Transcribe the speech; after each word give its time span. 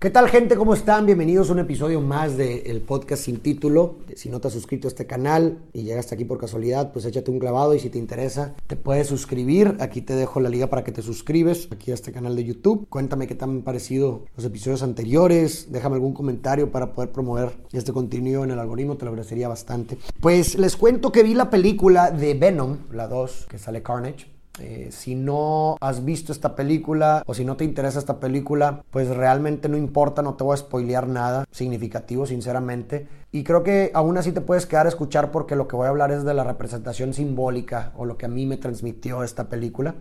¿Qué 0.00 0.10
tal 0.10 0.28
gente? 0.28 0.54
¿Cómo 0.54 0.74
están? 0.74 1.06
Bienvenidos 1.06 1.50
a 1.50 1.54
un 1.54 1.58
episodio 1.58 2.00
más 2.00 2.36
del 2.36 2.80
podcast 2.82 3.24
sin 3.24 3.40
título. 3.40 3.96
Si 4.14 4.28
no 4.28 4.40
te 4.40 4.46
has 4.46 4.54
suscrito 4.54 4.86
a 4.86 4.90
este 4.90 5.08
canal 5.08 5.58
y 5.72 5.82
llegaste 5.82 6.14
aquí 6.14 6.24
por 6.24 6.38
casualidad, 6.38 6.92
pues 6.92 7.04
échate 7.04 7.32
un 7.32 7.40
clavado 7.40 7.74
y 7.74 7.80
si 7.80 7.90
te 7.90 7.98
interesa 7.98 8.54
te 8.68 8.76
puedes 8.76 9.08
suscribir. 9.08 9.76
Aquí 9.80 10.00
te 10.00 10.14
dejo 10.14 10.38
la 10.38 10.50
liga 10.50 10.68
para 10.68 10.84
que 10.84 10.92
te 10.92 11.02
suscribes 11.02 11.66
aquí 11.72 11.90
a 11.90 11.94
este 11.94 12.12
canal 12.12 12.36
de 12.36 12.44
YouTube. 12.44 12.86
Cuéntame 12.88 13.26
qué 13.26 13.34
te 13.34 13.42
han 13.42 13.62
parecido 13.62 14.26
los 14.36 14.46
episodios 14.46 14.84
anteriores. 14.84 15.72
Déjame 15.72 15.96
algún 15.96 16.14
comentario 16.14 16.70
para 16.70 16.92
poder 16.92 17.10
promover 17.10 17.58
este 17.72 17.92
contenido 17.92 18.44
en 18.44 18.52
el 18.52 18.60
algoritmo. 18.60 18.96
Te 18.96 19.04
lo 19.04 19.10
agradecería 19.10 19.48
bastante. 19.48 19.98
Pues 20.20 20.56
les 20.56 20.76
cuento 20.76 21.10
que 21.10 21.24
vi 21.24 21.34
la 21.34 21.50
película 21.50 22.12
de 22.12 22.34
Venom, 22.34 22.76
la 22.92 23.08
2, 23.08 23.48
que 23.50 23.58
sale 23.58 23.82
Carnage. 23.82 24.37
Eh, 24.60 24.88
si 24.90 25.14
no 25.14 25.76
has 25.80 26.04
visto 26.04 26.32
esta 26.32 26.56
película 26.56 27.22
o 27.26 27.34
si 27.34 27.44
no 27.44 27.56
te 27.56 27.64
interesa 27.64 27.98
esta 27.98 28.18
película, 28.18 28.84
pues 28.90 29.08
realmente 29.08 29.68
no 29.68 29.76
importa, 29.76 30.22
no 30.22 30.34
te 30.34 30.44
voy 30.44 30.54
a 30.54 30.56
spoilear 30.56 31.06
nada 31.06 31.44
significativo, 31.50 32.26
sinceramente. 32.26 33.06
Y 33.30 33.44
creo 33.44 33.62
que 33.62 33.90
aún 33.94 34.18
así 34.18 34.32
te 34.32 34.40
puedes 34.40 34.66
quedar 34.66 34.86
a 34.86 34.88
escuchar 34.88 35.30
porque 35.30 35.56
lo 35.56 35.68
que 35.68 35.76
voy 35.76 35.86
a 35.86 35.90
hablar 35.90 36.10
es 36.10 36.24
de 36.24 36.34
la 36.34 36.44
representación 36.44 37.14
simbólica 37.14 37.92
o 37.96 38.04
lo 38.04 38.16
que 38.16 38.26
a 38.26 38.28
mí 38.28 38.46
me 38.46 38.56
transmitió 38.56 39.22
esta 39.22 39.48
película. 39.48 39.94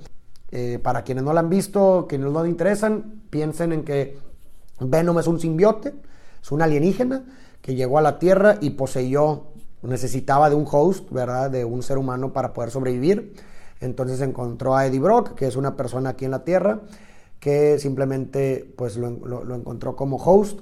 Eh, 0.50 0.80
para 0.82 1.04
quienes 1.04 1.24
no 1.24 1.34
la 1.34 1.42
han 1.42 1.50
visto, 1.50 2.06
quienes 2.08 2.32
no 2.32 2.44
le 2.44 2.50
interesan, 2.50 3.22
piensen 3.30 3.74
en 3.74 3.84
que 3.84 4.18
Venom 4.80 5.20
es 5.20 5.28
un 5.28 5.40
simbiote, 5.40 5.94
es 6.42 6.52
un 6.52 6.62
alienígena 6.62 7.26
que 7.62 7.76
llegó 7.76 7.98
a 7.98 8.02
la 8.02 8.18
Tierra 8.18 8.58
y 8.62 8.70
poseyó, 8.72 9.48
necesitaba 9.82 10.50
de 10.50 10.56
un 10.56 10.66
host, 10.70 11.12
¿verdad? 11.12 11.52
De 11.52 11.66
un 11.66 11.84
ser 11.84 11.98
humano 11.98 12.32
para 12.32 12.54
poder 12.54 12.72
sobrevivir 12.72 13.34
entonces 13.80 14.22
encontró 14.22 14.76
a 14.76 14.86
Eddie 14.86 15.00
Brock, 15.00 15.36
que 15.36 15.48
es 15.48 15.56
una 15.56 15.76
persona 15.76 16.12
aquí 16.12 16.26
en 16.26 16.32
la 16.32 16.44
Tierra, 16.44 16.82
que 17.40 17.80
simplemente 17.80 18.74
pues 18.78 18.98
lo, 18.98 19.56
encontró 19.56 19.96
como 19.96 20.18
host 20.18 20.62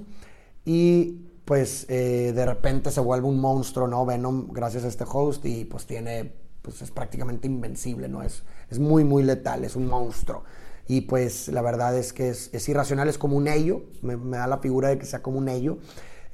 y 0.65 1.21
pues 1.45 1.85
eh, 1.89 2.33
de 2.35 2.45
repente 2.45 2.91
se 2.91 2.99
vuelve 2.99 3.27
un 3.27 3.39
monstruo, 3.39 3.87
¿no? 3.87 4.05
Venom 4.05 4.47
gracias 4.51 4.83
a 4.83 4.87
este 4.87 5.05
host 5.07 5.45
y 5.45 5.65
pues 5.65 5.85
tiene, 5.85 6.33
pues 6.61 6.81
es 6.81 6.91
prácticamente 6.91 7.47
invencible, 7.47 8.09
¿no? 8.09 8.23
Es, 8.23 8.43
es 8.69 8.79
muy, 8.79 9.03
muy 9.03 9.23
letal, 9.23 9.63
es 9.63 9.75
un 9.75 9.87
monstruo. 9.87 10.43
Y 10.87 11.01
pues 11.01 11.47
la 11.47 11.61
verdad 11.61 11.97
es 11.97 12.13
que 12.13 12.29
es, 12.29 12.69
irracional, 12.69 13.09
es 13.09 13.17
como 13.17 13.37
un 13.37 13.47
ello, 13.47 13.83
me 14.01 14.37
da 14.37 14.47
la 14.47 14.59
figura 14.59 14.89
de 14.89 14.99
que 14.99 15.05
sea 15.05 15.23
como 15.23 15.39
un 15.39 15.49
ello 15.49 15.77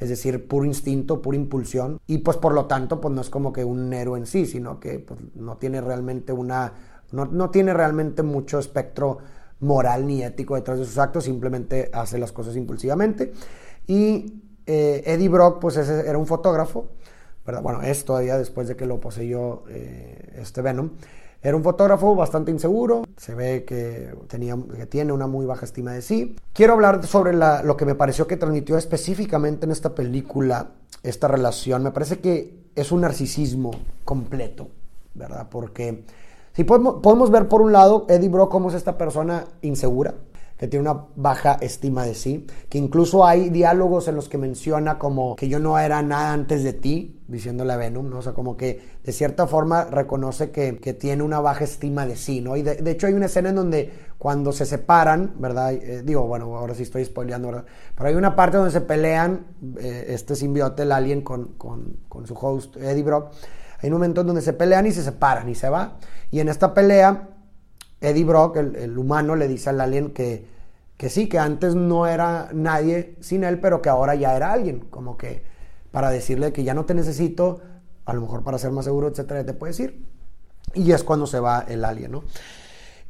es 0.02 0.10
decir, 0.10 0.48
puro 0.48 0.66
instinto, 0.66 1.22
pura 1.22 1.38
impulsión, 1.38 2.00
y 2.08 2.18
pues 2.18 2.36
por 2.36 2.54
lo 2.54 2.66
tanto, 2.66 3.00
pues 3.00 3.14
no 3.14 3.22
es 3.22 3.30
como 3.30 3.54
que 3.54 3.64
un 3.64 3.94
héroe 3.94 4.18
en 4.18 4.26
sí, 4.26 4.48
sino 4.48 4.80
que 4.80 4.98
pues, 4.98 5.20
no 5.36 5.58
tiene 5.58 5.80
realmente 5.80 6.34
una, 6.34 6.74
no, 7.12 7.52
tiene 7.52 7.72
realmente 7.72 8.24
mucho 8.24 8.58
espectro 8.58 9.20
moral 9.60 10.08
ni 10.08 10.24
ético 10.24 10.56
detrás 10.56 10.80
de 10.80 10.86
sus 10.86 10.98
actos, 10.98 11.26
simplemente 11.26 11.92
hace 11.94 12.18
las 12.18 12.32
cosas 12.32 12.56
impulsivamente. 12.56 13.32
Y 13.86 14.42
eh, 14.66 15.04
Eddie 15.06 15.30
Brock, 15.30 15.60
pues 15.60 15.78
ese 15.78 16.10
era 16.10 16.18
un 16.18 16.26
fotógrafo, 16.26 16.88
¿verdad? 17.46 17.62
bueno, 17.62 17.82
es 17.82 18.06
todavía 18.06 18.38
después 18.38 18.68
de 18.68 18.76
que 18.76 18.86
lo 18.86 19.00
poseyó 19.00 19.64
eh, 19.70 20.34
este 20.38 20.62
Venom, 20.62 20.92
era 21.44 21.58
un 21.58 21.64
fotógrafo 21.64 22.16
bastante 22.16 22.52
inseguro, 22.52 23.04
se 23.18 23.34
ve 23.34 23.66
que, 23.66 24.14
tenía, 24.28 24.56
que 24.76 24.86
tiene 24.86 25.12
una 25.12 25.26
muy 25.26 25.48
baja 25.48 25.66
estima 25.66 25.92
de 25.92 26.04
sí. 26.04 26.36
Quiero 26.54 26.74
hablar 26.74 27.04
sobre 27.08 27.34
lo 27.34 27.78
que 27.78 27.86
me 27.86 27.96
pareció 27.96 28.28
que 28.28 28.38
transmitió 28.38 28.78
específicamente 28.78 29.66
en 29.66 29.72
esta 29.72 29.96
película 29.96 30.70
esta 31.02 31.28
relación. 31.28 31.82
Me 31.82 31.92
parece 31.92 32.20
que 32.20 32.62
es 32.76 32.92
un 32.92 33.02
narcisismo 33.02 33.72
completo, 34.06 34.68
¿verdad? 35.16 35.48
Porque 35.50 36.04
si 36.54 36.64
podemos, 36.64 37.02
podemos 37.02 37.32
ver 37.32 37.48
por 37.48 37.62
un 37.62 37.72
lado 37.72 38.06
Eddie 38.08 38.30
Brock 38.30 38.52
como 38.52 38.70
es 38.70 38.76
esta 38.76 39.00
persona 39.00 39.46
insegura, 39.64 40.14
que 40.62 40.68
tiene 40.68 40.88
una 40.88 41.08
baja 41.16 41.58
estima 41.60 42.06
de 42.06 42.14
sí, 42.14 42.46
que 42.70 42.78
incluso 42.78 43.26
hay 43.26 43.50
diálogos 43.50 44.08
en 44.08 44.16
los 44.16 44.30
que 44.30 44.38
menciona 44.38 45.00
como 45.00 45.36
que 45.36 45.50
yo 45.50 45.58
no 45.58 45.80
era 45.80 46.04
nada 46.04 46.34
antes 46.34 46.64
de 46.64 46.72
ti, 46.72 47.20
diciéndole 47.28 47.74
a 47.74 47.78
Venom, 47.78 48.08
¿no? 48.08 48.20
O 48.20 48.22
sea, 48.22 48.34
como 48.34 48.58
que 48.58 48.80
de 49.04 49.12
cierta 49.12 49.48
forma 49.48 49.86
reconoce 49.86 50.52
que, 50.52 50.74
tiene 50.94 51.24
una 51.24 51.40
baja 51.40 51.64
estima 51.64 52.06
de 52.06 52.16
sí, 52.16 52.42
¿no? 52.42 52.58
Y 52.58 52.62
de, 52.62 52.92
hecho 52.92 53.08
hay 53.08 53.14
una 53.16 53.26
escena 53.26 53.50
en 53.50 53.56
donde 53.56 53.92
cuando 54.20 54.52
se 54.52 54.68
separan, 54.68 55.34
¿verdad? 55.40 55.74
Eh, 55.74 56.04
digo, 56.06 56.28
bueno, 56.28 56.56
ahora 56.56 56.76
sí 56.76 56.84
estoy 56.84 57.06
spoileando, 57.06 57.48
¿verdad? 57.48 57.66
Pero 57.96 58.10
hay 58.10 58.14
una 58.14 58.36
parte 58.36 58.58
donde 58.58 58.72
se 58.72 58.82
pelean 58.82 59.48
eh, 59.80 60.06
este 60.10 60.36
simbiote, 60.36 60.84
el 60.84 60.92
alien, 60.92 61.24
con, 61.24 61.54
con, 61.58 62.28
su 62.28 62.36
host, 62.36 62.78
Eddie 62.78 63.02
Brock. 63.02 63.32
Hay 63.80 63.90
un 63.90 63.94
momento 63.94 64.22
en 64.22 64.28
donde 64.28 64.44
se 64.44 64.54
pelean 64.54 64.86
y 64.86 64.92
se 64.92 65.02
separan 65.02 65.50
y 65.50 65.56
se 65.56 65.70
va. 65.70 65.98
Y 66.30 66.40
en 66.40 66.50
esta 66.50 66.76
pelea 66.76 67.31
Eddie 68.02 68.26
Brock, 68.26 68.58
el, 68.58 68.98
humano, 68.98 69.36
le 69.36 69.48
dice 69.48 69.70
al 69.70 69.80
alien 69.80 70.10
que, 70.12 70.46
que 70.98 71.10
sí, 71.10 71.30
que 71.30 71.38
antes 71.38 71.76
no 71.76 72.08
era 72.08 72.50
nadie 72.52 73.16
sin 73.22 73.44
él, 73.44 73.60
pero 73.60 73.82
que 73.82 73.90
ahora 73.90 74.16
ya 74.16 74.36
era 74.36 74.52
alguien, 74.52 74.80
como 74.90 75.18
que 75.18 75.44
para 75.92 76.10
decirle 76.10 76.52
que 76.52 76.64
ya 76.64 76.74
no 76.74 76.86
te 76.86 76.96
necesito, 76.96 77.62
a 78.06 78.14
lo 78.14 78.22
mejor 78.22 78.44
para 78.44 78.58
ser 78.58 78.72
más 78.72 78.86
seguro, 78.86 79.08
etcétera, 79.08 79.46
te 79.46 79.54
puedes 79.54 79.80
ir. 79.80 80.04
Y 80.74 80.92
es 80.92 81.04
cuando 81.04 81.28
se 81.28 81.40
va 81.40 81.66
el 81.68 81.86
alien, 81.86 82.12
¿no? 82.12 82.24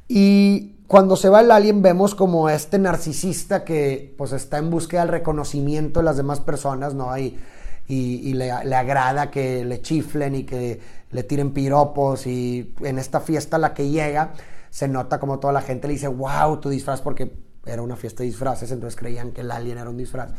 Y 0.08 0.84
cuando 0.88 1.16
se 1.16 1.30
va 1.30 1.40
el 1.40 1.52
alien 1.52 1.82
vemos 1.82 2.16
como 2.16 2.50
este 2.50 2.78
narcisista 2.78 3.64
que 3.64 4.14
pues 4.18 4.34
está 4.34 4.58
en 4.58 4.70
búsqueda 4.70 5.02
del 5.02 5.10
reconocimiento 5.10 6.02
de 6.02 6.04
las 6.04 6.18
demás 6.18 6.42
personas, 6.42 6.96
¿no? 6.96 7.18
Y, 7.18 7.40
y, 7.88 8.34
le, 8.34 8.52
le, 8.66 8.76
agrada 8.76 9.32
que 9.32 9.66
le 9.66 9.82
chiflen 9.82 10.36
y 10.36 10.44
que 10.44 10.80
le 11.12 11.24
tiren 11.24 11.52
piropos 11.52 12.26
y 12.26 12.74
en 12.82 13.00
esta 13.00 13.20
fiesta 13.20 13.58
a 13.58 13.60
la 13.60 13.74
que 13.74 13.90
llega 13.90 14.32
se 14.72 14.88
nota 14.88 15.20
como 15.20 15.38
toda 15.38 15.54
la 15.54 15.62
gente 15.62 15.88
le 15.88 15.94
dice, 15.94 16.08
wow, 16.08 16.60
tu 16.60 16.70
disfraz, 16.70 17.02
porque 17.02 17.32
era 17.64 17.84
una 17.84 17.96
fiesta 17.96 18.24
de 18.24 18.30
disfraces, 18.30 18.72
entonces 18.72 19.00
creían 19.00 19.32
que 19.32 19.42
el 19.42 19.52
alien 19.52 19.78
era 19.78 19.90
un 19.90 19.98
disfraz. 19.98 20.32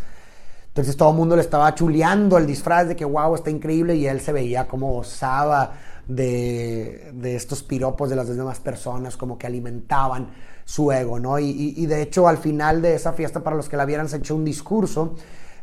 Entonces 0.66 0.96
todo 0.96 1.10
el 1.10 1.16
mundo 1.16 1.36
le 1.36 1.42
estaba 1.42 1.72
chuleando 1.74 2.38
el 2.38 2.46
disfraz 2.46 2.88
de 2.88 2.96
que 2.96 3.04
wow, 3.04 3.34
está 3.34 3.50
increíble 3.50 3.94
y 3.94 4.06
él 4.06 4.20
se 4.20 4.32
veía 4.32 4.66
como 4.66 4.90
gozaba 4.90 5.74
de, 6.08 7.12
de 7.12 7.36
estos 7.36 7.62
piropos 7.62 8.08
de 8.08 8.16
las 8.16 8.26
demás 8.34 8.58
personas, 8.58 9.18
como 9.18 9.36
que 9.36 9.46
alimentaban 9.46 10.30
su 10.64 10.90
ego, 10.90 11.20
¿no? 11.20 11.38
Y, 11.38 11.86
de 11.86 12.00
hecho 12.02 12.26
al 12.26 12.38
final 12.38 12.80
de 12.80 12.94
esa 12.94 13.12
fiesta, 13.12 13.42
para 13.42 13.56
los 13.56 13.68
que 13.68 13.76
la 13.76 13.84
vieran, 13.84 14.08
se 14.08 14.16
echó 14.16 14.34
un 14.34 14.44
discurso 14.44 15.14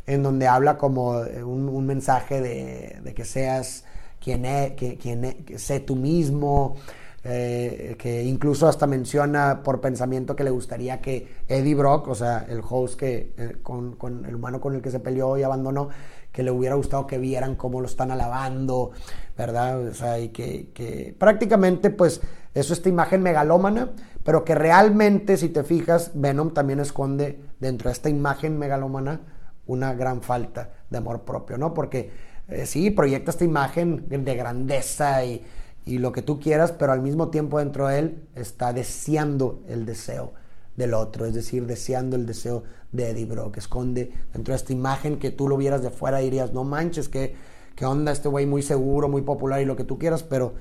en 0.05 0.21
donde 0.23 0.47
habla 0.47 0.77
como 0.77 1.11
un, 1.11 1.85
mensaje 1.85 2.41
de, 2.41 3.13
que 3.15 3.25
seas 3.25 3.85
quien, 4.23 4.45
es, 4.45 4.73
que, 4.73 4.97
quien 4.97 5.25
es, 5.25 5.61
sé 5.61 5.79
tú 5.79 5.95
mismo, 5.95 6.75
eh, 7.23 7.95
que 7.99 8.23
incluso 8.23 8.67
hasta 8.67 8.87
menciona 8.87 9.61
por 9.61 9.81
pensamiento 9.81 10.37
que 10.37 10.45
le 10.45 10.51
gustaría 10.51 11.01
que 11.01 11.27
Eddie 11.49 11.75
Brock, 11.75 12.07
o 12.07 12.15
sea, 12.15 12.45
el 12.47 12.61
host 12.67 12.97
que, 12.97 13.33
eh, 13.37 13.57
con, 13.61 13.97
el 14.25 14.35
humano 14.35 14.61
con 14.61 14.73
el 14.73 14.81
que 14.81 14.89
se 14.89 15.01
peleó 15.01 15.37
y 15.37 15.43
abandonó, 15.43 15.89
que 16.31 16.43
le 16.43 16.51
hubiera 16.51 16.75
gustado 16.75 17.07
que 17.07 17.17
vieran 17.17 17.55
cómo 17.55 17.81
lo 17.81 17.87
están 17.87 18.11
alabando, 18.11 18.91
¿verdad? 19.37 19.87
O 19.87 19.93
sea, 19.93 20.17
y 20.17 20.29
que, 20.29 21.13
prácticamente 21.17 21.89
pues 21.89 22.21
eso 22.53 22.71
esta 22.71 22.87
imagen 22.87 23.21
megalómana, 23.21 23.89
pero 24.23 24.45
que 24.45 24.55
realmente 24.55 25.35
si 25.35 25.49
te 25.49 25.63
fijas, 25.63 26.11
Venom 26.13 26.53
también 26.53 26.79
esconde 26.79 27.41
dentro 27.59 27.89
de 27.89 27.93
esta 27.93 28.09
imagen 28.09 28.57
megalómana 28.57 29.19
una 29.65 29.93
gran 29.93 30.21
falta 30.21 30.69
de 30.89 30.97
amor 30.97 31.23
propio, 31.23 31.57
¿no? 31.57 31.73
Porque 31.73 32.11
eh, 32.47 32.65
sí, 32.65 32.91
proyecta 32.91 33.31
esta 33.31 33.43
imagen 33.43 34.05
de 34.07 34.35
grandeza 34.35 35.25
y, 35.25 35.43
y 35.85 35.97
lo 35.97 36.11
que 36.11 36.21
tú 36.21 36.39
quieras, 36.39 36.71
pero 36.71 36.91
al 36.91 37.01
mismo 37.01 37.29
tiempo 37.29 37.59
dentro 37.59 37.87
de 37.87 37.99
él 37.99 38.27
está 38.35 38.73
deseando 38.73 39.63
el 39.67 39.85
deseo 39.85 40.33
del 40.75 40.93
otro, 40.93 41.25
es 41.25 41.33
decir, 41.33 41.65
deseando 41.65 42.15
el 42.15 42.25
deseo 42.25 42.63
de 42.91 43.09
Eddie 43.09 43.25
Brock, 43.25 43.53
que 43.53 43.59
esconde 43.59 44.11
dentro 44.33 44.53
de 44.53 44.57
esta 44.57 44.73
imagen 44.73 45.19
que 45.19 45.31
tú 45.31 45.47
lo 45.47 45.57
vieras 45.57 45.81
de 45.81 45.89
fuera 45.89 46.21
y 46.21 46.25
dirías, 46.25 46.53
no 46.53 46.63
manches, 46.63 47.09
que, 47.09 47.35
que 47.75 47.85
onda 47.85 48.11
este 48.11 48.29
güey 48.29 48.45
muy 48.45 48.61
seguro, 48.61 49.09
muy 49.09 49.21
popular 49.21 49.61
y 49.61 49.65
lo 49.65 49.75
que 49.75 49.83
tú 49.83 49.97
quieras, 49.97 50.23
pero 50.23 50.53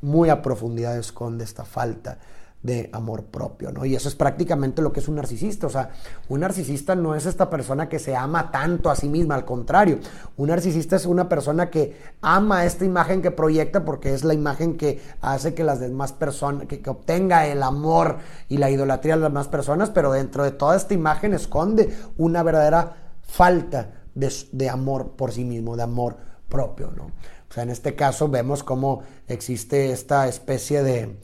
muy 0.00 0.28
a 0.28 0.42
profundidad 0.42 0.96
esconde 0.98 1.44
esta 1.44 1.64
falta 1.64 2.18
de 2.66 2.90
amor 2.92 3.26
propio, 3.26 3.70
¿no? 3.70 3.84
Y 3.84 3.94
eso 3.94 4.08
es 4.08 4.16
prácticamente 4.16 4.82
lo 4.82 4.92
que 4.92 4.98
es 4.98 5.06
un 5.06 5.14
narcisista, 5.14 5.68
o 5.68 5.70
sea, 5.70 5.90
un 6.28 6.40
narcisista 6.40 6.96
no 6.96 7.14
es 7.14 7.24
esta 7.24 7.48
persona 7.48 7.88
que 7.88 8.00
se 8.00 8.16
ama 8.16 8.50
tanto 8.50 8.90
a 8.90 8.96
sí 8.96 9.08
misma, 9.08 9.36
al 9.36 9.44
contrario, 9.44 10.00
un 10.36 10.48
narcisista 10.48 10.96
es 10.96 11.06
una 11.06 11.28
persona 11.28 11.70
que 11.70 11.96
ama 12.20 12.64
esta 12.64 12.84
imagen 12.84 13.22
que 13.22 13.30
proyecta 13.30 13.84
porque 13.84 14.12
es 14.12 14.24
la 14.24 14.34
imagen 14.34 14.76
que 14.76 15.00
hace 15.20 15.54
que 15.54 15.62
las 15.62 15.78
demás 15.78 16.12
personas, 16.12 16.66
que, 16.66 16.82
obtenga 16.90 17.46
el 17.46 17.62
amor 17.62 18.18
y 18.48 18.58
la 18.58 18.68
idolatría 18.68 19.14
de 19.14 19.22
las 19.22 19.30
demás 19.30 19.48
personas, 19.48 19.90
pero 19.90 20.10
dentro 20.10 20.42
de 20.42 20.50
toda 20.50 20.76
esta 20.76 20.92
imagen 20.92 21.34
esconde 21.34 21.96
una 22.16 22.42
verdadera 22.42 23.12
falta 23.22 23.92
de, 24.14 24.68
amor 24.68 25.12
por 25.12 25.30
sí 25.30 25.44
mismo, 25.44 25.76
de 25.76 25.84
amor 25.84 26.16
propio, 26.48 26.90
¿no? 26.96 27.04
O 27.48 27.52
sea, 27.52 27.62
en 27.62 27.70
este 27.70 27.94
caso 27.94 28.28
vemos 28.28 28.64
cómo 28.64 29.02
existe 29.28 29.92
esta 29.92 30.26
especie 30.26 30.82
de 30.82 31.16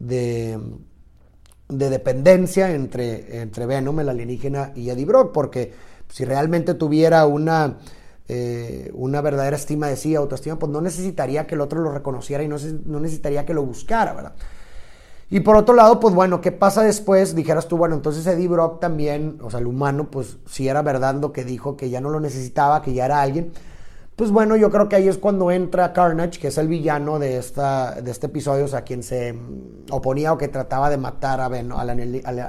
de, 0.00 0.58
dependencia 1.70 2.74
entre, 2.74 3.40
entre 3.40 3.66
Venom, 3.66 4.00
el 4.00 4.08
alienígena, 4.08 4.72
y 4.74 4.90
Eddie 4.90 5.04
Brock, 5.04 5.32
porque 5.32 5.72
si 6.08 6.24
realmente 6.24 6.74
tuviera 6.74 7.26
una, 7.26 7.78
eh, 8.28 8.90
una 8.94 9.20
verdadera 9.20 9.56
estima 9.56 9.88
de 9.88 9.96
sí, 9.96 10.14
autoestima, 10.14 10.58
pues 10.58 10.72
no 10.72 10.80
necesitaría 10.80 11.46
que 11.46 11.54
el 11.54 11.60
otro 11.60 11.80
lo 11.80 11.92
reconociera 11.92 12.42
y 12.42 12.48
no, 12.48 12.56
no 12.86 13.00
necesitaría 13.00 13.46
que 13.46 13.54
lo 13.54 13.64
buscara, 13.64 14.12
¿verdad? 14.12 14.32
Y 15.32 15.40
por 15.40 15.56
otro 15.56 15.76
lado, 15.76 16.00
pues 16.00 16.12
bueno, 16.12 16.40
¿qué 16.40 16.50
pasa 16.50 16.82
después? 16.82 17.36
Dijeras 17.36 17.68
tú, 17.68 17.76
bueno, 17.76 17.94
entonces 17.94 18.26
Eddie 18.26 18.48
Brock 18.48 18.80
también, 18.80 19.38
o 19.40 19.48
sea, 19.48 19.60
el 19.60 19.66
humano, 19.68 20.10
pues 20.10 20.38
si 20.46 20.66
era 20.66 20.82
verdad 20.82 21.14
lo 21.14 21.32
que 21.32 21.44
dijo, 21.44 21.76
que 21.76 21.88
ya 21.88 22.00
no 22.00 22.10
lo 22.10 22.18
necesitaba, 22.18 22.82
que 22.82 22.92
ya 22.92 23.04
era 23.04 23.22
alguien. 23.22 23.52
Pues 24.20 24.32
bueno, 24.32 24.54
yo 24.54 24.70
creo 24.70 24.86
que 24.86 24.96
ahí 24.96 25.08
es 25.08 25.16
cuando 25.16 25.50
entra 25.50 25.94
Carnage, 25.94 26.38
que 26.38 26.48
es 26.48 26.58
el 26.58 26.68
villano 26.68 27.18
de, 27.18 27.38
esta, 27.38 28.02
de 28.02 28.10
este 28.10 28.26
episodio, 28.26 28.66
o 28.66 28.68
sea, 28.68 28.82
quien 28.82 29.02
se 29.02 29.32
mm, 29.32 29.86
oponía 29.92 30.34
o 30.34 30.36
que 30.36 30.48
trataba 30.48 30.90
de 30.90 30.98
matar 30.98 31.40
a 31.40 31.48
ben, 31.48 31.72
al, 31.72 31.88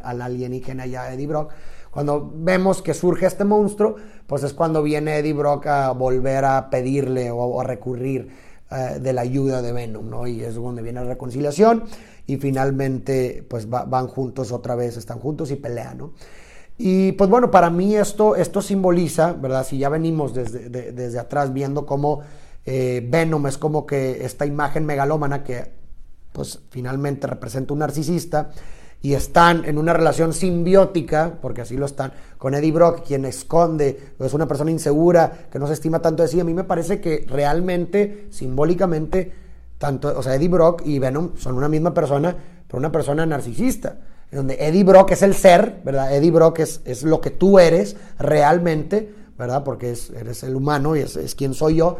al, 0.03 0.21
alienígena 0.21 0.85
ya 0.85 1.13
Eddie 1.13 1.27
Brock. 1.27 1.53
Cuando 1.89 2.29
vemos 2.35 2.81
que 2.81 2.93
surge 2.93 3.25
este 3.25 3.45
monstruo, 3.45 3.95
pues 4.27 4.43
es 4.43 4.53
cuando 4.53 4.83
viene 4.83 5.19
Eddie 5.19 5.31
Brock 5.31 5.67
a 5.67 5.91
volver 5.91 6.43
a 6.43 6.69
pedirle 6.69 7.31
o, 7.31 7.61
a 7.61 7.63
recurrir 7.63 8.27
eh, 8.69 8.99
de 8.99 9.13
la 9.13 9.21
ayuda 9.21 9.61
de 9.61 9.71
Venom, 9.71 10.09
¿no? 10.09 10.27
Y 10.27 10.43
es 10.43 10.55
donde 10.55 10.81
viene 10.81 10.99
la 10.99 11.07
reconciliación 11.07 11.85
y 12.27 12.35
finalmente 12.35 13.45
pues 13.49 13.69
van 13.69 14.07
juntos 14.07 14.51
otra 14.51 14.75
vez, 14.75 14.97
están 14.97 15.19
juntos 15.19 15.51
y 15.51 15.55
pelean, 15.55 15.99
¿no? 15.99 16.13
Y 16.83 17.11
pues 17.11 17.29
bueno, 17.29 17.51
para 17.51 17.69
mí 17.69 17.95
esto, 17.95 18.35
esto 18.35 18.59
simboliza, 18.59 19.33
¿verdad? 19.33 19.63
Si 19.63 19.77
ya 19.77 19.87
venimos 19.87 20.33
desde, 20.33 20.67
desde 20.69 21.19
atrás 21.19 21.53
viendo 21.53 21.85
cómo 21.85 22.21
eh, 22.65 23.05
Venom 23.07 23.45
es 23.45 23.59
como 23.59 23.85
que 23.85 24.25
esta 24.25 24.47
imagen 24.47 24.87
megalómana 24.87 25.43
que 25.43 25.73
pues 26.31 26.59
finalmente 26.71 27.27
representa 27.27 27.73
un 27.73 27.79
narcisista 27.79 28.49
y 28.99 29.13
están 29.13 29.63
en 29.65 29.77
una 29.77 29.93
relación 29.93 30.33
simbiótica, 30.33 31.37
porque 31.39 31.61
así 31.61 31.77
lo 31.77 31.85
están, 31.85 32.13
con 32.39 32.55
Eddie 32.55 32.71
Brock, 32.71 33.05
quien 33.05 33.25
esconde, 33.25 34.13
es 34.17 34.33
una 34.33 34.47
persona 34.47 34.71
insegura, 34.71 35.49
que 35.51 35.59
no 35.59 35.67
se 35.67 35.73
estima 35.73 35.99
tanto 35.99 36.23
de 36.23 36.29
sí, 36.29 36.39
a 36.39 36.43
mí 36.43 36.55
me 36.55 36.63
parece 36.63 36.99
que 36.99 37.27
realmente, 37.29 38.25
simbólicamente, 38.31 39.31
tanto, 39.77 40.17
o 40.17 40.23
sea, 40.23 40.33
Eddie 40.33 40.49
Brock 40.49 40.81
y 40.83 40.97
Venom 40.97 41.37
son 41.37 41.57
una 41.57 41.69
misma 41.69 41.93
persona, 41.93 42.35
pero 42.67 42.79
una 42.79 42.91
persona 42.91 43.23
narcisista. 43.23 43.97
Donde 44.31 44.55
Eddie 44.65 44.83
Brock 44.83 45.11
es 45.11 45.21
el 45.21 45.35
ser, 45.35 45.81
¿verdad? 45.83 46.15
Eddie 46.15 46.31
Brock 46.31 46.59
es, 46.59 46.81
es 46.85 47.03
lo 47.03 47.19
que 47.19 47.31
tú 47.31 47.59
eres 47.59 47.97
realmente, 48.17 49.13
¿verdad? 49.37 49.63
Porque 49.63 49.91
es, 49.91 50.09
eres 50.11 50.43
el 50.43 50.55
humano 50.55 50.95
y 50.95 50.99
es, 50.99 51.17
es 51.17 51.35
quien 51.35 51.53
soy 51.53 51.75
yo. 51.75 51.97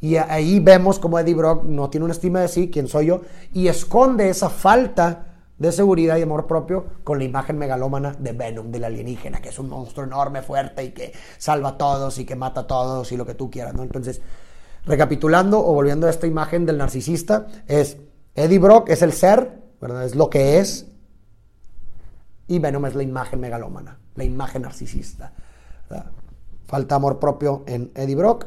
Y 0.00 0.16
ahí 0.16 0.60
vemos 0.60 0.98
como 0.98 1.18
Eddie 1.18 1.34
Brock 1.34 1.64
no 1.64 1.90
tiene 1.90 2.04
una 2.04 2.14
estima 2.14 2.40
de 2.40 2.48
sí, 2.48 2.70
quién 2.70 2.88
soy 2.88 3.06
yo, 3.06 3.22
y 3.52 3.68
esconde 3.68 4.28
esa 4.28 4.50
falta 4.50 5.26
de 5.58 5.72
seguridad 5.72 6.16
y 6.16 6.22
amor 6.22 6.46
propio 6.46 6.84
con 7.04 7.18
la 7.18 7.24
imagen 7.24 7.58
megalómana 7.58 8.14
de 8.18 8.32
Venom, 8.32 8.70
del 8.70 8.84
alienígena, 8.84 9.40
que 9.40 9.50
es 9.50 9.58
un 9.58 9.68
monstruo 9.68 10.04
enorme, 10.04 10.42
fuerte 10.42 10.84
y 10.84 10.90
que 10.90 11.12
salva 11.38 11.70
a 11.70 11.78
todos 11.78 12.18
y 12.18 12.24
que 12.24 12.34
mata 12.34 12.62
a 12.62 12.66
todos 12.66 13.12
y 13.12 13.16
lo 13.16 13.24
que 13.24 13.34
tú 13.34 13.50
quieras, 13.50 13.74
¿no? 13.74 13.82
Entonces, 13.82 14.20
Recapitulando 14.86 15.64
o 15.64 15.72
volviendo 15.72 16.06
a 16.06 16.10
esta 16.10 16.26
imagen 16.26 16.66
del 16.66 16.76
narcisista, 16.76 17.46
es 17.66 17.96
Eddie 18.34 18.58
Brock 18.58 18.90
es 18.90 19.00
el 19.00 19.12
ser, 19.12 19.62
¿verdad? 19.80 20.04
Es 20.04 20.14
lo 20.14 20.28
que 20.28 20.58
es. 20.58 20.86
Y 22.46 22.58
Venom 22.58 22.86
es 22.86 22.94
la 22.94 23.02
imagen 23.02 23.40
megalómana, 23.40 23.98
la 24.14 24.24
imagen 24.24 24.62
narcisista. 24.62 25.32
Falta 26.66 26.94
amor 26.94 27.18
propio 27.18 27.64
en 27.66 27.90
Eddie 27.94 28.16
Brock. 28.16 28.46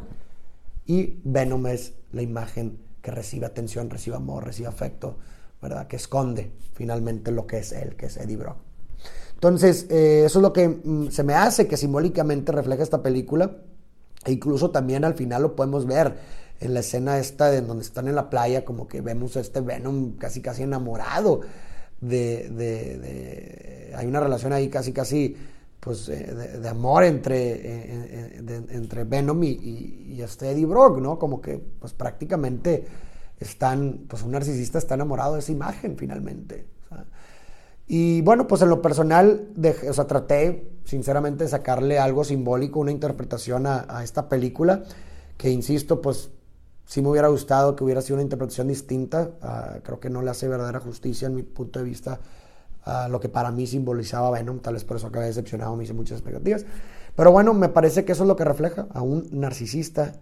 Y 0.86 1.20
Venom 1.24 1.68
es 1.68 1.94
la 2.12 2.22
imagen 2.22 2.80
que 3.02 3.12
recibe 3.12 3.46
atención, 3.46 3.90
recibe 3.90 4.16
amor, 4.16 4.46
recibe 4.46 4.68
afecto, 4.68 5.18
¿verdad? 5.62 5.88
Que 5.88 5.98
esconde 5.98 6.52
finalmente 6.74 7.32
lo 7.32 7.46
que 7.48 7.60
es 7.60 7.72
él, 7.72 7.96
que 7.96 8.08
es 8.08 8.18
Eddie 8.18 8.38
Brock. 8.38 8.58
Entonces, 9.34 9.86
eh, 9.90 10.24
eso 10.26 10.40
es 10.40 10.44
lo 10.44 10.54
que 10.54 10.68
mm, 10.68 11.10
se 11.10 11.24
me 11.24 11.34
hace 11.34 11.68
que 11.68 11.78
simbólicamente 11.78 12.52
refleja 12.52 12.84
esta 12.84 13.04
película. 13.04 13.58
E 14.26 14.32
incluso 14.32 14.72
también 14.72 15.06
al 15.06 15.14
final 15.14 15.44
lo 15.44 15.56
podemos 15.56 15.86
ver 15.86 16.16
en 16.60 16.74
la 16.74 16.80
escena 16.80 17.20
esta 17.20 17.52
de 17.52 17.62
donde 17.62 17.84
están 17.84 18.08
en 18.08 18.16
la 18.16 18.30
playa, 18.30 18.66
como 18.66 18.88
que 18.88 19.02
vemos 19.02 19.38
a 19.38 19.42
este 19.42 19.62
Venom 19.62 20.14
casi 20.18 20.42
casi 20.42 20.64
enamorado 20.64 21.42
de, 22.02 22.50
de, 22.50 23.94
hay 23.96 24.08
una 24.08 24.20
relación 24.20 24.54
ahí 24.54 24.70
casi 24.70 24.94
casi 24.94 25.36
pues 25.80 26.10
eh, 26.10 26.60
de, 26.62 26.70
amor 26.70 27.04
entre, 27.04 27.54
eh, 27.54 28.66
entre 28.70 29.04
Venom 29.04 29.44
y, 29.44 29.50
y, 30.10 30.22
este 30.22 30.52
Eddie 30.52 30.66
Brock, 30.66 31.00
¿no? 31.00 31.18
Como 31.18 31.40
que 31.40 31.62
pues 31.80 31.94
prácticamente 31.94 32.86
están, 33.40 34.06
pues 34.08 34.24
un 34.24 34.32
narcisista 34.32 34.80
está 34.80 34.96
enamorado 34.96 35.36
de 35.36 35.40
esa 35.40 35.52
imagen 35.52 35.96
finalmente. 35.98 36.66
Y 37.88 38.22
bueno, 38.22 38.48
pues 38.48 38.62
en 38.62 38.70
lo 38.70 38.82
personal, 38.82 39.48
o 39.90 39.94
sea, 39.94 40.06
traté 40.06 40.72
sinceramente 40.84 41.46
de 41.46 41.50
sacarle 41.50 42.00
algo 42.00 42.26
simbólico, 42.26 42.82
una 42.82 42.92
interpretación 42.92 43.66
a, 43.66 44.04
esta 44.04 44.28
película, 44.28 44.84
que 45.38 45.50
insisto, 45.50 46.02
pues 46.02 46.30
sí 46.88 47.04
me 47.04 47.10
hubiera 47.10 47.28
gustado 47.28 47.76
que 47.76 47.84
hubiera 47.84 48.02
sido 48.02 48.16
una 48.16 48.24
interpretación 48.24 48.68
distinta. 48.68 49.30
Ah, 49.44 49.76
creo 49.84 50.00
que 50.00 50.10
no 50.10 50.24
le 50.24 50.32
hace 50.32 50.48
verdadera 50.48 50.80
justicia 50.80 51.28
en 51.28 51.36
mi 51.36 51.44
punto 51.44 51.78
de 51.78 51.86
vista 51.86 52.20
a 52.84 53.08
lo 53.08 53.20
que 53.20 53.30
para 53.30 53.52
mí 53.52 53.68
simbolizaba 53.68 54.32
Venom, 54.32 54.60
tal 54.60 54.74
vez 54.74 54.84
por 54.84 54.98
eso 54.98 55.08
acabé 55.08 55.26
decepcionado, 55.26 55.76
me 55.76 55.84
hice 55.84 55.94
muchas 55.94 56.18
expectativas. 56.20 56.66
Pero 57.16 57.32
bueno, 57.32 57.54
me 57.54 57.70
parece 57.70 58.04
que 58.04 58.14
eso 58.14 58.24
es 58.24 58.28
lo 58.28 58.36
que 58.36 58.46
refleja 58.46 58.88
a 58.92 59.02
un 59.04 59.28
narcisista, 59.32 60.16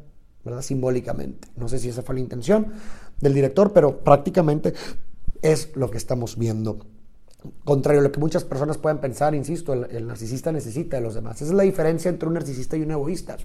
¿verdad? 0.43 0.61
Simbólicamente. 0.61 1.47
No 1.55 1.69
sé 1.69 1.79
si 1.79 1.89
esa 1.89 2.01
fue 2.01 2.15
la 2.15 2.21
intención 2.21 2.73
del 3.21 3.33
director, 3.33 3.71
pero 3.71 3.99
prácticamente 3.99 4.73
es 5.41 5.75
lo 5.75 5.89
que 5.89 5.97
estamos 5.97 6.37
viendo 6.37 6.79
Contrario 7.63 8.01
a 8.01 8.03
lo 8.03 8.11
que 8.11 8.19
muchas 8.19 8.43
personas 8.43 8.77
pueden 8.77 8.99
pensar, 8.99 9.35
insisto, 9.35 9.73
el, 9.73 10.07
narcisista 10.07 10.51
necesita 10.51 10.97
de 10.97 11.03
los 11.03 11.13
demás. 11.13 11.37
Esa 11.37 11.51
es 11.51 11.53
la 11.53 11.63
diferencia 11.63 12.09
entre 12.09 12.27
un 12.27 12.33
narcisista 12.33 12.77
y 12.77 12.81
un 12.81 12.91
egoísta. 12.91 13.37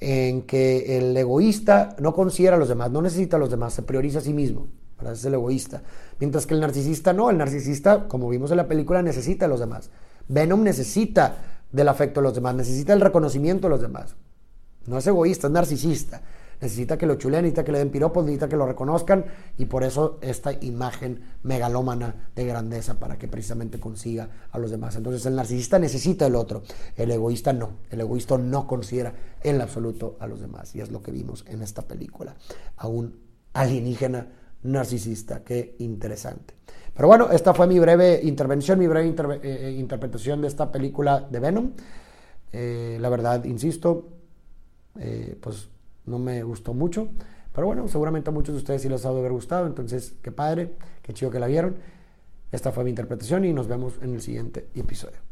En 0.00 0.42
que 0.42 0.98
el 0.98 1.16
egoísta 1.16 1.94
no 1.98 2.14
considera 2.14 2.56
a 2.56 2.58
los 2.58 2.68
demás, 2.68 2.90
no 2.90 3.02
necesita 3.02 3.36
a 3.36 3.40
los 3.40 3.50
demás, 3.50 3.74
se 3.74 3.82
prioriza 3.82 4.18
a 4.18 4.22
sí 4.22 4.32
mismo. 4.32 4.68
Ese 5.02 5.12
es 5.12 5.24
el 5.26 5.34
egoísta. 5.34 5.82
Mientras 6.18 6.46
que 6.46 6.54
el 6.54 6.60
narcisista 6.60 7.12
no, 7.12 7.30
el 7.30 7.38
narcisista, 7.38 8.08
como 8.08 8.28
vimos 8.28 8.50
en 8.50 8.56
la 8.58 8.68
película, 8.68 9.02
necesita 9.02 9.46
a 9.46 9.48
los 9.48 9.60
demás. 9.60 9.90
Venom 10.28 10.62
necesita 10.62 11.36
del 11.70 11.88
afecto 11.88 12.20
de 12.20 12.24
los 12.24 12.34
demás, 12.34 12.54
necesita 12.54 12.92
el 12.92 13.00
reconocimiento 13.00 13.68
de 13.68 13.70
los 13.70 13.80
demás. 13.80 14.14
No 14.86 14.98
es 14.98 15.06
egoísta, 15.06 15.46
es 15.46 15.52
narcisista 15.52 16.22
necesita 16.60 16.98
que 16.98 17.06
lo 17.06 17.16
chuleen, 17.16 17.42
necesita 17.42 17.64
que 17.64 17.72
le 17.72 17.78
den 17.78 17.90
piropos, 17.90 18.24
necesita 18.24 18.48
que 18.48 18.56
lo 18.56 18.66
reconozcan 18.66 19.24
y 19.58 19.66
por 19.66 19.84
eso 19.84 20.18
esta 20.20 20.52
imagen 20.60 21.20
megalómana 21.42 22.30
de 22.34 22.44
grandeza 22.44 22.98
para 22.98 23.18
que 23.18 23.28
precisamente 23.28 23.80
consiga 23.80 24.28
a 24.50 24.58
los 24.58 24.70
demás. 24.70 24.96
Entonces 24.96 25.24
el 25.26 25.36
narcisista 25.36 25.78
necesita 25.78 26.26
el 26.26 26.34
otro, 26.34 26.62
el 26.96 27.10
egoísta 27.10 27.52
no, 27.52 27.78
el 27.90 28.00
egoísta 28.00 28.38
no 28.38 28.66
considera 28.66 29.14
en 29.42 29.60
absoluto 29.60 30.16
a 30.20 30.26
los 30.26 30.40
demás 30.40 30.74
y 30.74 30.80
es 30.80 30.90
lo 30.90 31.02
que 31.02 31.12
vimos 31.12 31.44
en 31.48 31.62
esta 31.62 31.82
película, 31.82 32.36
a 32.76 32.88
un 32.88 33.18
alienígena 33.52 34.28
narcisista, 34.62 35.42
qué 35.42 35.76
interesante. 35.78 36.54
Pero 36.94 37.08
bueno, 37.08 37.30
esta 37.30 37.54
fue 37.54 37.66
mi 37.66 37.78
breve 37.78 38.20
intervención, 38.22 38.78
mi 38.78 38.86
breve 38.86 39.08
eh, 39.08 39.40
eh, 39.42 39.76
interpretación 39.78 40.42
de 40.42 40.48
esta 40.48 40.70
película 40.70 41.20
de 41.20 41.40
Venom. 41.40 41.70
Eh, 42.52 42.98
la 43.00 43.08
verdad, 43.08 43.44
insisto, 43.44 44.08
pues 45.40 45.68
no 46.06 46.18
me 46.18 46.42
gustó 46.42 46.74
mucho. 46.74 47.08
Pero 47.52 47.66
bueno, 47.66 47.88
seguramente 47.88 48.30
a 48.30 48.32
muchos 48.32 48.54
de 48.54 48.58
ustedes 48.58 48.82
sí 48.82 48.88
les 48.88 49.04
ha 49.04 49.12
de 49.12 49.18
haber 49.18 49.32
gustado. 49.32 49.66
Entonces, 49.66 50.14
qué 50.22 50.32
padre, 50.32 50.72
qué 51.02 51.12
chido 51.12 51.30
que 51.30 51.40
la 51.40 51.46
vieron. 51.46 51.76
Esta 52.52 52.72
fue 52.72 52.84
mi 52.84 52.90
interpretación 52.90 53.44
y 53.44 53.52
nos 53.52 53.68
vemos 53.68 53.94
en 54.02 54.14
el 54.14 54.20
siguiente 54.20 54.68
episodio. 54.74 55.29